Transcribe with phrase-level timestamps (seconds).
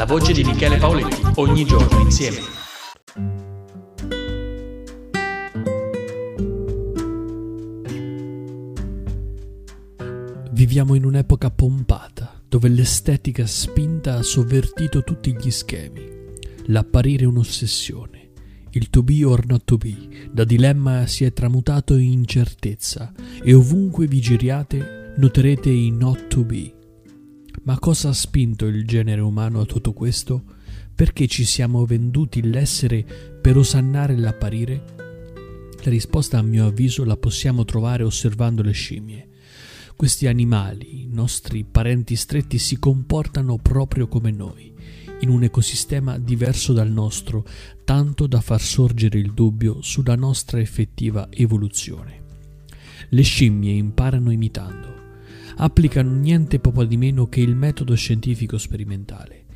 [0.00, 2.38] La voce di Michele Paoletti, ogni giorno insieme.
[10.52, 16.00] Viviamo in un'epoca pompata, dove l'estetica spinta ha sovvertito tutti gli schemi.
[16.68, 18.30] L'apparire è un'ossessione.
[18.70, 23.12] Il to be or not to be, da dilemma si è tramutato in incertezza
[23.42, 26.78] e ovunque vi giriate noterete i not to be.
[27.62, 30.42] Ma cosa ha spinto il genere umano a tutto questo?
[30.94, 33.04] Perché ci siamo venduti l'essere
[33.40, 34.84] per osannare l'apparire?
[35.82, 39.28] La risposta a mio avviso la possiamo trovare osservando le scimmie.
[39.94, 44.72] Questi animali, i nostri parenti stretti, si comportano proprio come noi,
[45.20, 47.44] in un ecosistema diverso dal nostro,
[47.84, 52.22] tanto da far sorgere il dubbio sulla nostra effettiva evoluzione.
[53.10, 55.00] Le scimmie imparano imitando
[55.56, 59.46] applicano niente poco di meno che il metodo scientifico sperimentale,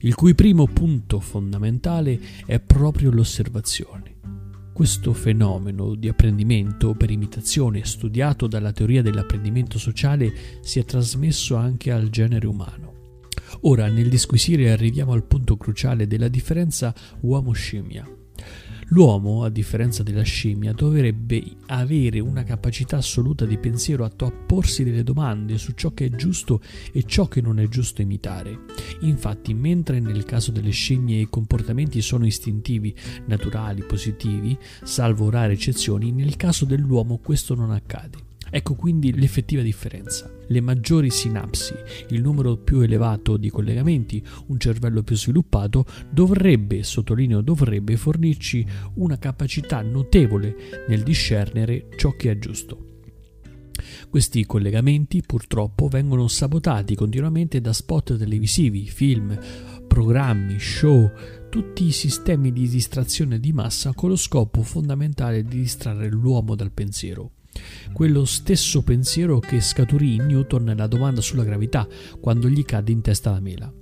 [0.00, 4.14] il cui primo punto fondamentale è proprio l'osservazione.
[4.72, 11.90] Questo fenomeno di apprendimento per imitazione studiato dalla teoria dell'apprendimento sociale si è trasmesso anche
[11.90, 12.94] al genere umano.
[13.62, 18.06] Ora, nel disquisire arriviamo al punto cruciale della differenza uomo-scimmia.
[18.90, 24.84] L'uomo, a differenza della scimmia, dovrebbe avere una capacità assoluta di pensiero atto a porsi
[24.84, 26.60] delle domande su ciò che è giusto
[26.92, 28.60] e ciò che non è giusto imitare.
[29.00, 32.94] Infatti, mentre nel caso delle scimmie i comportamenti sono istintivi,
[33.26, 38.34] naturali, positivi, salvo rare eccezioni, nel caso dell'uomo questo non accade.
[38.50, 40.30] Ecco quindi l'effettiva differenza.
[40.48, 41.74] Le maggiori sinapsi,
[42.10, 49.18] il numero più elevato di collegamenti, un cervello più sviluppato dovrebbe, sottolineo dovrebbe, fornirci una
[49.18, 52.86] capacità notevole nel discernere ciò che è giusto.
[54.08, 59.38] Questi collegamenti purtroppo vengono sabotati continuamente da spot televisivi, film,
[59.86, 61.10] programmi, show,
[61.50, 66.72] tutti i sistemi di distrazione di massa con lo scopo fondamentale di distrarre l'uomo dal
[66.72, 67.32] pensiero.
[67.92, 71.86] Quello stesso pensiero che scaturì in Newton la domanda sulla gravità
[72.20, 73.72] quando gli cadde in testa la mela.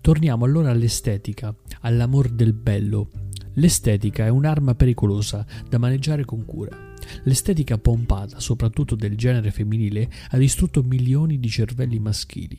[0.00, 3.08] Torniamo allora all'estetica, all'amor del bello.
[3.54, 6.76] L'estetica è un'arma pericolosa da maneggiare con cura.
[7.22, 12.58] L'estetica pompata, soprattutto del genere femminile, ha distrutto milioni di cervelli maschili.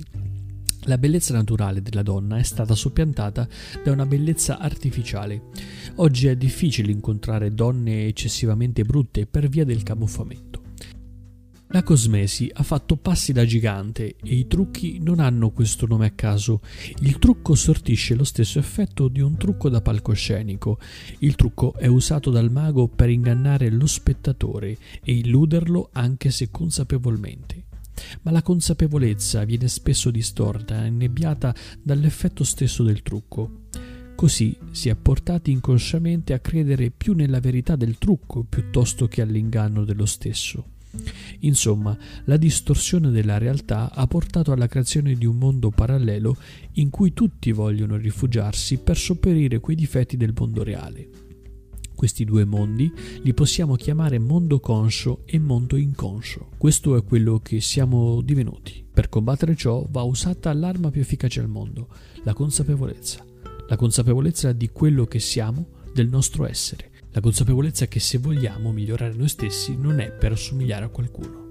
[0.87, 3.47] La bellezza naturale della donna è stata soppiantata
[3.83, 5.49] da una bellezza artificiale.
[5.95, 10.54] Oggi è difficile incontrare donne eccessivamente brutte per via del camuffamento.
[11.75, 16.11] La cosmesi ha fatto passi da gigante e i trucchi non hanno questo nome a
[16.11, 16.61] caso.
[17.01, 20.79] Il trucco sortisce lo stesso effetto di un trucco da palcoscenico.
[21.19, 27.65] Il trucco è usato dal mago per ingannare lo spettatore e illuderlo anche se consapevolmente.
[28.21, 31.53] Ma la consapevolezza viene spesso distorta e innebbiata
[31.83, 33.63] dall'effetto stesso del trucco.
[34.15, 39.83] Così si è portati inconsciamente a credere più nella verità del trucco piuttosto che all'inganno
[39.83, 40.69] dello stesso.
[41.39, 46.35] Insomma, la distorsione della realtà ha portato alla creazione di un mondo parallelo
[46.73, 51.09] in cui tutti vogliono rifugiarsi per sopperire quei difetti del mondo reale.
[51.95, 52.91] Questi due mondi
[53.21, 56.49] li possiamo chiamare mondo conscio e mondo inconscio.
[56.57, 58.85] Questo è quello che siamo divenuti.
[58.91, 61.87] Per combattere ciò va usata l'arma più efficace al mondo,
[62.23, 63.25] la consapevolezza.
[63.67, 69.13] La consapevolezza di quello che siamo, del nostro essere la consapevolezza che se vogliamo migliorare
[69.13, 71.44] noi stessi non è per assomigliare a qualcuno.